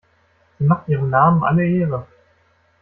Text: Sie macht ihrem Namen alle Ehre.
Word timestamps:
Sie 0.57 0.63
macht 0.63 0.87
ihrem 0.89 1.11
Namen 1.11 1.43
alle 1.43 1.63
Ehre. 1.63 2.07